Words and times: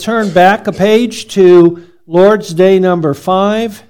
turn 0.00 0.32
back 0.32 0.66
a 0.66 0.72
page 0.72 1.28
to 1.28 1.86
Lord's 2.06 2.54
Day 2.54 2.78
number 2.78 3.12
5. 3.12 3.82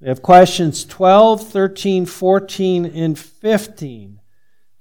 We 0.00 0.08
have 0.08 0.20
questions 0.20 0.84
12, 0.84 1.48
13, 1.48 2.04
14, 2.04 2.84
and 2.84 3.18
15. 3.18 4.20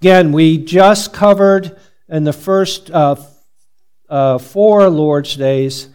Again, 0.02 0.34
we 0.34 0.58
just 0.58 1.14
covered 1.14 1.80
in 2.10 2.26
the 2.26 2.34
first 2.34 2.92
uh, 2.92 3.16
uh, 4.10 4.38
four 4.38 4.90
Lord's 4.90 5.38
Days 5.38 5.88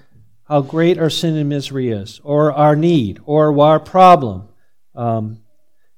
how 0.45 0.63
great 0.63 0.99
our 0.99 1.11
sin 1.11 1.37
and 1.37 1.51
misery 1.51 1.91
is, 1.91 2.19
or 2.25 2.51
our 2.51 2.75
need, 2.75 3.21
or 3.27 3.57
our 3.61 3.79
problem. 3.79 4.49
Um, 4.95 5.43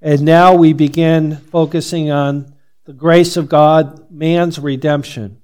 and 0.00 0.22
now 0.22 0.56
we 0.56 0.72
begin 0.72 1.36
focusing 1.36 2.10
on 2.10 2.54
the 2.86 2.92
grace 2.92 3.36
of 3.36 3.48
God, 3.48 4.10
man's 4.10 4.58
redemption. 4.58 5.41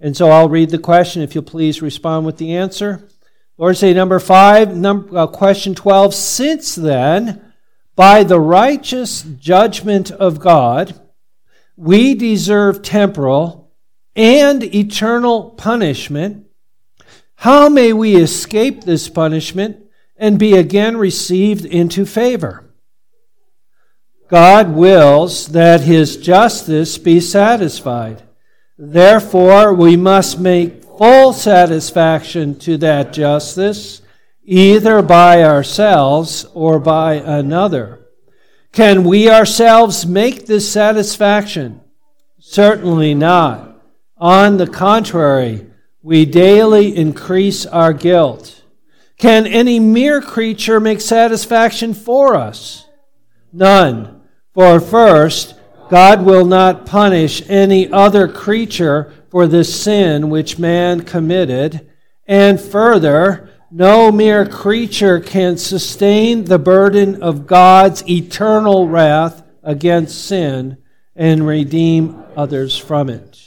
And 0.00 0.16
so 0.16 0.30
I'll 0.30 0.48
read 0.48 0.70
the 0.70 0.78
question. 0.78 1.22
If 1.22 1.34
you'll 1.34 1.44
please 1.44 1.82
respond 1.82 2.24
with 2.24 2.38
the 2.38 2.54
answer. 2.54 3.08
Lord's 3.56 3.80
Day 3.80 3.92
number 3.92 4.20
five, 4.20 4.76
number, 4.76 5.18
uh, 5.18 5.26
question 5.26 5.74
12. 5.74 6.14
Since 6.14 6.76
then, 6.76 7.52
by 7.96 8.22
the 8.22 8.38
righteous 8.38 9.22
judgment 9.22 10.12
of 10.12 10.38
God, 10.38 10.94
we 11.76 12.14
deserve 12.14 12.82
temporal 12.82 13.72
and 14.14 14.62
eternal 14.62 15.50
punishment. 15.50 16.46
How 17.34 17.68
may 17.68 17.92
we 17.92 18.14
escape 18.14 18.84
this 18.84 19.08
punishment 19.08 19.84
and 20.16 20.38
be 20.38 20.54
again 20.54 20.96
received 20.96 21.64
into 21.64 22.06
favor? 22.06 22.72
God 24.28 24.74
wills 24.74 25.48
that 25.48 25.80
his 25.80 26.16
justice 26.16 26.98
be 26.98 27.18
satisfied. 27.18 28.22
Therefore, 28.78 29.74
we 29.74 29.96
must 29.96 30.38
make 30.38 30.84
full 30.84 31.32
satisfaction 31.32 32.58
to 32.60 32.76
that 32.78 33.12
justice, 33.12 34.02
either 34.44 35.02
by 35.02 35.42
ourselves 35.42 36.46
or 36.54 36.78
by 36.78 37.14
another. 37.14 38.06
Can 38.72 39.02
we 39.02 39.28
ourselves 39.28 40.06
make 40.06 40.46
this 40.46 40.70
satisfaction? 40.70 41.80
Certainly 42.38 43.14
not. 43.14 43.82
On 44.16 44.56
the 44.56 44.66
contrary, 44.66 45.66
we 46.02 46.24
daily 46.24 46.96
increase 46.96 47.66
our 47.66 47.92
guilt. 47.92 48.62
Can 49.16 49.46
any 49.46 49.80
mere 49.80 50.20
creature 50.20 50.78
make 50.78 51.00
satisfaction 51.00 51.94
for 51.94 52.36
us? 52.36 52.86
None. 53.52 54.22
For 54.54 54.78
first, 54.78 55.54
God 55.90 56.24
will 56.24 56.44
not 56.44 56.86
punish 56.86 57.42
any 57.48 57.90
other 57.90 58.28
creature 58.28 59.12
for 59.30 59.46
the 59.46 59.64
sin 59.64 60.28
which 60.30 60.58
man 60.58 61.02
committed. 61.02 61.88
And 62.26 62.60
further, 62.60 63.50
no 63.70 64.12
mere 64.12 64.46
creature 64.46 65.20
can 65.20 65.56
sustain 65.56 66.44
the 66.44 66.58
burden 66.58 67.22
of 67.22 67.46
God's 67.46 68.08
eternal 68.08 68.88
wrath 68.88 69.42
against 69.62 70.26
sin 70.26 70.78
and 71.14 71.46
redeem 71.46 72.22
others 72.36 72.76
from 72.76 73.08
it. 73.10 73.38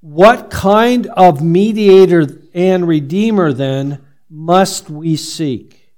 What 0.00 0.50
kind 0.50 1.06
of 1.08 1.42
mediator 1.42 2.26
and 2.54 2.86
redeemer 2.86 3.52
then 3.52 4.04
must 4.30 4.88
we 4.88 5.16
seek? 5.16 5.92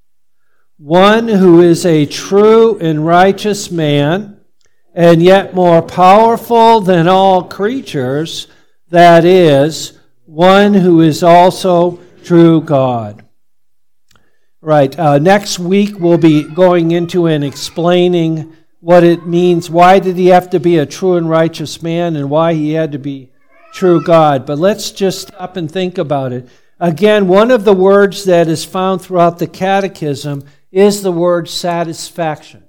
One 0.79 1.29
who 1.29 1.61
is 1.61 1.85
a 1.85 2.07
true 2.07 2.79
and 2.79 3.05
righteous 3.05 3.71
man 3.71 4.40
and 5.01 5.23
yet 5.23 5.55
more 5.55 5.81
powerful 5.81 6.83
than 6.83 7.09
all 7.09 7.45
creatures, 7.45 8.49
that 8.91 9.25
is, 9.25 9.99
one 10.27 10.75
who 10.75 11.01
is 11.01 11.23
also 11.23 11.99
true 12.23 12.61
God. 12.61 13.25
Right, 14.61 14.97
uh, 14.99 15.17
next 15.19 15.59
week 15.59 15.99
we'll 15.99 16.19
be 16.19 16.43
going 16.43 16.91
into 16.91 17.29
and 17.29 17.43
explaining 17.43 18.55
what 18.81 19.03
it 19.03 19.27
means. 19.27 19.71
Why 19.71 20.01
did 20.01 20.17
he 20.17 20.27
have 20.27 20.51
to 20.51 20.61
be 20.61 20.77
a 20.77 20.85
true 20.85 21.17
and 21.17 21.31
righteous 21.31 21.83
man 21.83 22.15
and 22.15 22.29
why 22.29 22.53
he 22.53 22.75
had 22.75 22.93
to 22.93 22.99
be 22.99 23.33
true 23.73 24.05
God? 24.05 24.45
But 24.45 24.59
let's 24.59 24.91
just 24.91 25.29
stop 25.29 25.57
and 25.57 25.73
think 25.73 25.97
about 25.97 26.35
it. 26.35 26.47
Again, 26.79 27.27
one 27.27 27.51
of 27.51 27.65
the 27.65 27.73
words 27.73 28.27
that 28.27 28.49
is 28.49 28.67
found 28.67 29.01
throughout 29.01 29.39
the 29.39 29.47
catechism 29.47 30.45
is 30.71 31.01
the 31.01 31.11
word 31.11 31.49
satisfaction. 31.49 32.65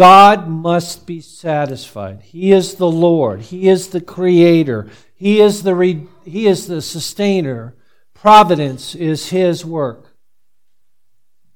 God 0.00 0.48
must 0.48 1.06
be 1.06 1.20
satisfied. 1.20 2.22
He 2.22 2.52
is 2.52 2.76
the 2.76 2.90
Lord. 2.90 3.42
He 3.42 3.68
is 3.68 3.88
the 3.88 4.00
creator. 4.00 4.88
He 5.14 5.42
is 5.42 5.62
the, 5.62 5.74
re- 5.74 6.06
he 6.24 6.46
is 6.46 6.66
the 6.66 6.80
sustainer. 6.80 7.74
Providence 8.14 8.94
is 8.94 9.28
His 9.28 9.62
work. 9.62 10.16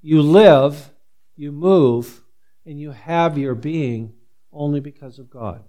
You 0.03 0.21
live, 0.21 0.91
you 1.35 1.53
move, 1.53 2.21
and 2.67 2.79
you 2.79 2.91
have 2.91 3.39
your 3.39 3.55
being 3.55 4.13
only 4.53 4.81
because 4.81 5.19
of 5.19 5.31
God. 5.31 5.65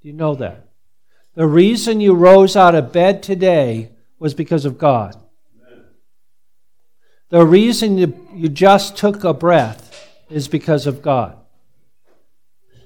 Do 0.00 0.08
you 0.08 0.14
know 0.14 0.34
that? 0.36 0.66
The 1.34 1.46
reason 1.46 2.00
you 2.00 2.14
rose 2.14 2.56
out 2.56 2.74
of 2.74 2.94
bed 2.94 3.22
today 3.22 3.90
was 4.18 4.32
because 4.32 4.64
of 4.64 4.78
God. 4.78 5.20
The 7.28 7.44
reason 7.44 7.98
you, 7.98 8.26
you 8.32 8.48
just 8.48 8.96
took 8.96 9.22
a 9.22 9.34
breath 9.34 10.08
is 10.30 10.48
because 10.48 10.86
of 10.86 11.02
God. 11.02 11.40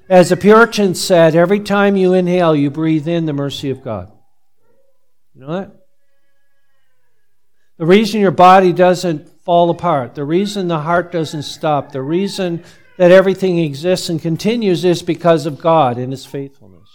As 0.09 0.31
the 0.31 0.37
Puritans 0.37 1.03
said, 1.03 1.35
every 1.35 1.61
time 1.61 1.95
you 1.95 2.15
inhale, 2.15 2.57
you 2.57 2.71
breathe 2.71 3.07
in 3.07 3.27
the 3.27 3.35
mercy 3.35 3.69
of 3.69 3.83
God. 3.83 4.11
You 5.35 5.43
know 5.43 5.53
that? 5.53 5.73
The 7.77 7.87
reason 7.87 8.21
your 8.21 8.31
body 8.31 8.73
doesn't 8.73 9.29
fall 9.43 9.71
apart, 9.71 10.15
the 10.15 10.25
reason 10.25 10.67
the 10.67 10.81
heart 10.81 11.13
doesn't 11.13 11.43
stop, 11.43 11.93
the 11.93 12.03
reason 12.03 12.65
that 12.97 13.13
everything 13.13 13.59
exists 13.59 14.09
and 14.09 14.21
continues 14.21 14.85
is 14.85 15.03
because 15.03 15.47
of 15.47 15.61
God 15.61 15.99
and 15.99 16.11
His 16.11 16.27
faithfulness. 16.27 16.89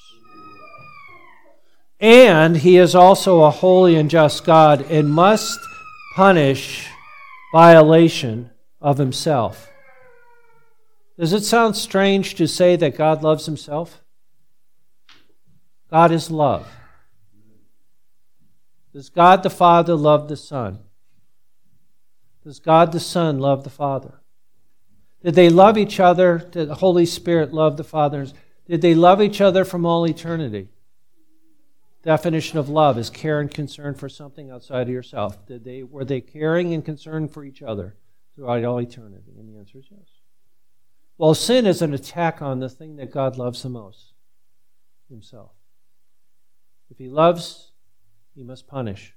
And 2.00 2.58
He 2.58 2.78
is 2.78 2.96
also 2.96 3.44
a 3.44 3.52
holy 3.52 3.96
and 3.96 4.10
just 4.10 4.44
God 4.44 4.82
and 4.92 5.10
must 5.14 5.58
punish 6.16 6.90
violation 7.54 8.50
of 8.82 8.98
Himself. 8.98 9.70
Does 11.18 11.34
it 11.34 11.44
sound 11.44 11.76
strange 11.76 12.36
to 12.36 12.48
say 12.48 12.76
that 12.76 12.98
God 12.98 13.24
loves 13.24 13.46
himself? 13.46 14.02
God 15.90 16.12
is 16.12 16.32
love. 16.32 16.68
Does 18.94 19.10
God 19.10 19.44
the 19.44 19.50
Father 19.50 19.96
love 19.96 20.28
the 20.28 20.38
Son? 20.38 20.80
Does 22.44 22.60
God 22.60 22.92
the 22.92 23.00
Son 23.00 23.40
love 23.40 23.64
the 23.64 23.70
Father? 23.70 24.22
Did 25.24 25.36
they 25.36 25.50
love 25.50 25.78
each 25.78 26.00
other? 26.00 26.50
Did 26.52 26.68
the 26.68 26.76
Holy 26.76 27.06
Spirit 27.06 27.54
love 27.54 27.78
the 27.78 27.84
Father? 27.84 28.28
Did 28.68 28.82
they 28.82 28.96
love 28.96 29.22
each 29.22 29.40
other 29.40 29.64
from 29.64 29.86
all 29.86 30.08
eternity? 30.08 30.70
Definition 32.04 32.60
of 32.60 32.68
love 32.68 32.98
is 32.98 33.10
care 33.10 33.40
and 33.40 33.50
concern 33.50 33.96
for 33.96 34.10
something 34.10 34.52
outside 34.52 34.88
of 34.88 34.94
yourself. 34.94 35.46
Did 35.46 35.64
they, 35.64 35.84
were 35.84 36.04
they 36.04 36.20
caring 36.20 36.74
and 36.74 36.84
concerned 36.84 37.32
for 37.32 37.46
each 37.46 37.62
other 37.62 37.96
throughout 38.36 38.66
all 38.66 38.82
eternity? 38.82 39.32
And 39.40 39.48
the 39.48 39.58
answer 39.58 39.78
is 39.78 39.86
yes. 39.90 40.10
Well, 41.18 41.34
sin 41.34 41.66
is 41.66 41.82
an 41.82 41.94
attack 41.94 42.42
on 42.42 42.60
the 42.60 42.70
thing 42.70 42.96
that 42.98 43.12
God 43.12 43.38
loves 43.38 43.64
the 43.64 43.70
most 43.70 44.14
Himself. 45.10 45.52
If 46.90 46.98
He 46.98 47.08
loves, 47.08 47.72
He 48.36 48.44
must 48.44 48.68
punish. 48.68 49.14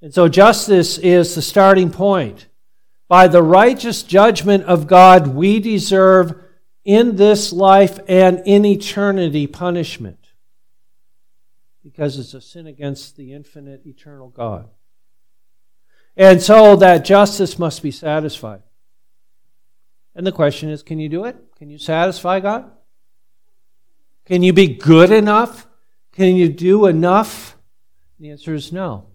And 0.00 0.14
so 0.14 0.28
justice 0.28 0.98
is 0.98 1.34
the 1.34 1.42
starting 1.42 1.90
point. 1.90 2.46
By 3.08 3.26
the 3.26 3.42
righteous 3.42 4.02
judgment 4.02 4.64
of 4.64 4.86
God, 4.86 5.28
we 5.28 5.60
deserve 5.60 6.34
in 6.84 7.16
this 7.16 7.52
life 7.52 7.98
and 8.06 8.42
in 8.46 8.64
eternity 8.64 9.46
punishment 9.46 10.18
because 11.82 12.18
it's 12.18 12.34
a 12.34 12.40
sin 12.40 12.66
against 12.66 13.16
the 13.16 13.32
infinite, 13.32 13.82
eternal 13.86 14.28
God. 14.28 14.68
And 16.16 16.42
so 16.42 16.76
that 16.76 17.04
justice 17.04 17.58
must 17.58 17.82
be 17.82 17.90
satisfied. 17.90 18.62
And 20.18 20.26
the 20.26 20.32
question 20.32 20.68
is 20.68 20.82
can 20.82 20.98
you 20.98 21.08
do 21.08 21.26
it? 21.26 21.36
Can 21.58 21.70
you 21.70 21.78
satisfy 21.78 22.40
God? 22.40 22.68
Can 24.26 24.42
you 24.42 24.52
be 24.52 24.66
good 24.66 25.12
enough? 25.12 25.68
Can 26.12 26.34
you 26.34 26.48
do 26.48 26.86
enough? 26.86 27.56
The 28.18 28.30
answer 28.30 28.52
is 28.52 28.72
no. 28.72 29.06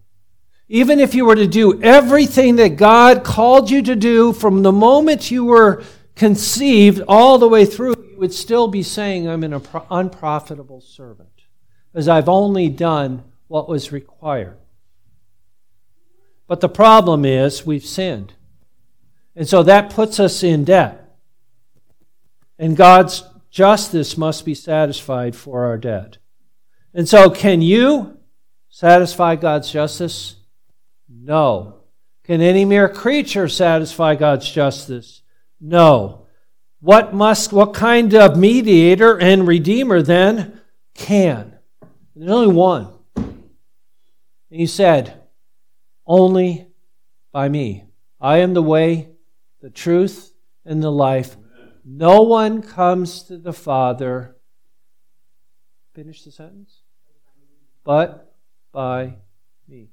Even 0.69 1.01
if 1.01 1.13
you 1.13 1.25
were 1.25 1.35
to 1.35 1.45
do 1.45 1.83
everything 1.83 2.55
that 2.55 2.77
God 2.77 3.25
called 3.25 3.69
you 3.69 3.81
to 3.81 3.97
do 3.97 4.31
from 4.31 4.63
the 4.63 4.71
moment 4.71 5.29
you 5.29 5.43
were 5.43 5.83
conceived 6.15 7.01
all 7.05 7.37
the 7.37 7.49
way 7.49 7.65
through, 7.65 7.95
you 8.09 8.17
would 8.17 8.33
still 8.33 8.69
be 8.69 8.81
saying, 8.81 9.27
I'm 9.27 9.43
an 9.43 9.61
unprofitable 9.91 10.79
servant, 10.79 11.43
as 11.93 12.07
I've 12.07 12.29
only 12.29 12.69
done 12.69 13.25
what 13.49 13.67
was 13.67 13.91
required. 13.91 14.57
But 16.47 16.61
the 16.61 16.69
problem 16.69 17.25
is, 17.25 17.65
we've 17.65 17.85
sinned. 17.85 18.33
And 19.35 19.47
so 19.47 19.63
that 19.63 19.91
puts 19.91 20.19
us 20.19 20.43
in 20.43 20.63
debt. 20.63 21.17
And 22.59 22.77
God's 22.77 23.23
justice 23.49 24.17
must 24.17 24.45
be 24.45 24.55
satisfied 24.55 25.35
for 25.35 25.65
our 25.65 25.77
debt. 25.77 26.17
And 26.93 27.09
so, 27.09 27.29
can 27.29 27.61
you 27.61 28.17
satisfy 28.69 29.35
God's 29.35 29.71
justice? 29.71 30.35
No. 31.09 31.81
Can 32.23 32.41
any 32.41 32.65
mere 32.65 32.87
creature 32.87 33.49
satisfy 33.49 34.15
God's 34.15 34.49
justice? 34.49 35.23
No. 35.59 36.27
What 36.79 37.13
must 37.13 37.53
what 37.53 37.73
kind 37.73 38.13
of 38.13 38.37
mediator 38.37 39.17
and 39.17 39.47
redeemer 39.47 40.01
then 40.01 40.61
can? 40.93 41.57
There's 42.15 42.31
only 42.31 42.53
one. 42.53 42.89
And 43.15 43.41
he 44.49 44.67
said, 44.67 45.21
Only 46.05 46.67
by 47.31 47.49
me. 47.49 47.85
I 48.21 48.37
am 48.37 48.53
the 48.53 48.61
way, 48.61 49.12
the 49.63 49.69
truth, 49.69 50.33
and 50.65 50.83
the 50.83 50.91
life. 50.91 51.37
No 51.85 52.21
one 52.21 52.61
comes 52.61 53.23
to 53.23 53.37
the 53.37 53.53
Father. 53.53 54.35
Finish 55.95 56.23
the 56.23 56.31
sentence. 56.31 56.81
But 57.85 58.35
by 58.73 59.15
me. 59.65 59.87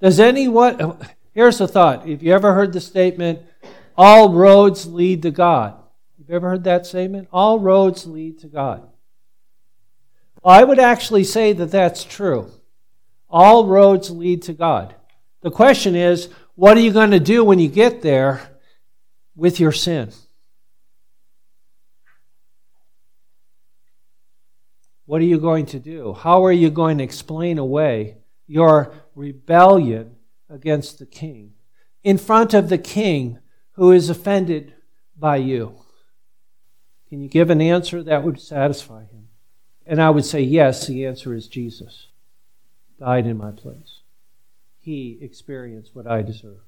Does 0.00 0.20
anyone, 0.20 0.96
here's 1.34 1.60
a 1.60 1.66
thought. 1.66 2.08
Have 2.08 2.22
you 2.22 2.32
ever 2.32 2.54
heard 2.54 2.72
the 2.72 2.80
statement, 2.80 3.40
all 3.96 4.32
roads 4.32 4.86
lead 4.86 5.22
to 5.22 5.32
God? 5.32 5.74
Have 6.18 6.28
you 6.28 6.36
ever 6.36 6.50
heard 6.50 6.64
that 6.64 6.86
statement? 6.86 7.26
All 7.32 7.58
roads 7.58 8.06
lead 8.06 8.38
to 8.40 8.46
God. 8.46 8.88
I 10.44 10.62
would 10.62 10.78
actually 10.78 11.24
say 11.24 11.52
that 11.52 11.72
that's 11.72 12.04
true. 12.04 12.52
All 13.28 13.66
roads 13.66 14.08
lead 14.12 14.42
to 14.42 14.52
God. 14.52 14.94
The 15.40 15.50
question 15.50 15.96
is, 15.96 16.28
what 16.58 16.76
are 16.76 16.80
you 16.80 16.90
going 16.90 17.12
to 17.12 17.20
do 17.20 17.44
when 17.44 17.60
you 17.60 17.68
get 17.68 18.02
there 18.02 18.58
with 19.36 19.60
your 19.60 19.70
sin? 19.70 20.10
What 25.06 25.20
are 25.20 25.24
you 25.24 25.38
going 25.38 25.66
to 25.66 25.78
do? 25.78 26.14
How 26.14 26.44
are 26.44 26.50
you 26.50 26.68
going 26.68 26.98
to 26.98 27.04
explain 27.04 27.58
away 27.58 28.16
your 28.48 28.92
rebellion 29.14 30.16
against 30.50 30.98
the 30.98 31.06
king 31.06 31.52
in 32.02 32.18
front 32.18 32.54
of 32.54 32.70
the 32.70 32.76
king 32.76 33.38
who 33.74 33.92
is 33.92 34.10
offended 34.10 34.74
by 35.16 35.36
you? 35.36 35.76
Can 37.08 37.20
you 37.20 37.28
give 37.28 37.50
an 37.50 37.60
answer 37.60 38.02
that 38.02 38.24
would 38.24 38.40
satisfy 38.40 39.02
him? 39.02 39.28
And 39.86 40.02
I 40.02 40.10
would 40.10 40.24
say, 40.24 40.40
yes, 40.40 40.88
the 40.88 41.06
answer 41.06 41.34
is 41.34 41.46
Jesus 41.46 42.08
died 42.98 43.26
in 43.26 43.36
my 43.36 43.52
place. 43.52 44.00
He 44.88 45.18
experienced 45.20 45.94
what 45.94 46.06
I 46.06 46.22
deserve. 46.22 46.62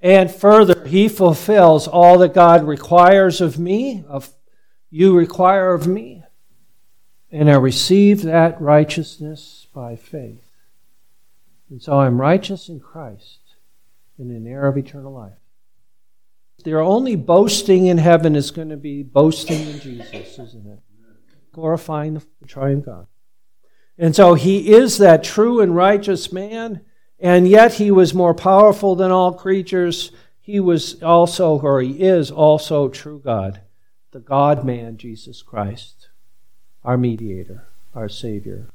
And 0.00 0.28
further, 0.28 0.84
he 0.84 1.06
fulfills 1.06 1.86
all 1.86 2.18
that 2.18 2.34
God 2.34 2.66
requires 2.66 3.40
of 3.40 3.56
me, 3.56 4.02
of 4.08 4.34
you 4.90 5.16
require 5.16 5.74
of 5.74 5.86
me. 5.86 6.24
And 7.30 7.48
I 7.48 7.54
receive 7.54 8.22
that 8.22 8.60
righteousness 8.60 9.68
by 9.72 9.94
faith. 9.94 10.44
And 11.70 11.80
so 11.80 12.00
I'm 12.00 12.20
righteous 12.20 12.68
in 12.68 12.80
Christ 12.80 13.38
and 14.18 14.32
in 14.32 14.38
an 14.38 14.46
heir 14.48 14.66
of 14.66 14.76
eternal 14.76 15.12
life. 15.12 15.38
Their 16.64 16.80
only 16.80 17.14
boasting 17.14 17.86
in 17.86 17.98
heaven 17.98 18.34
is 18.34 18.50
going 18.50 18.70
to 18.70 18.76
be 18.76 19.04
boasting 19.04 19.60
in 19.68 19.78
Jesus, 19.78 20.36
isn't 20.36 20.66
it? 20.66 20.80
Glorifying 21.52 22.14
the 22.14 22.48
triune 22.48 22.80
God. 22.80 23.06
And 24.02 24.16
so 24.16 24.34
he 24.34 24.72
is 24.72 24.98
that 24.98 25.22
true 25.22 25.60
and 25.60 25.76
righteous 25.76 26.32
man, 26.32 26.80
and 27.20 27.46
yet 27.46 27.74
he 27.74 27.92
was 27.92 28.12
more 28.12 28.34
powerful 28.34 28.96
than 28.96 29.12
all 29.12 29.32
creatures. 29.32 30.10
He 30.40 30.58
was 30.58 31.00
also, 31.04 31.60
or 31.60 31.80
he 31.80 32.02
is 32.02 32.28
also 32.28 32.88
true 32.88 33.20
God, 33.24 33.60
the 34.10 34.18
God 34.18 34.64
man, 34.64 34.96
Jesus 34.96 35.40
Christ, 35.40 36.08
our 36.82 36.96
mediator, 36.96 37.68
our 37.94 38.08
Savior. 38.08 38.70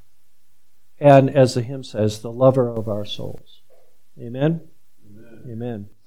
And 0.97 1.29
as 1.29 1.55
the 1.55 1.61
hymn 1.61 1.83
says, 1.83 2.21
the 2.21 2.31
lover 2.31 2.69
of 2.69 2.87
our 2.87 3.03
souls. 3.03 3.59
Amen? 4.17 4.61
Amen. 5.05 5.41
Amen. 5.51 5.89